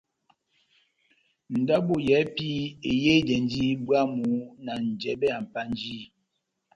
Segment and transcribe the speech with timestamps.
[1.61, 2.47] Ndabo yɛ́hɛ́pi
[2.89, 4.29] eyehidɛndi bwámu
[4.65, 6.03] na njɛbɛ ya Mpanjiyi.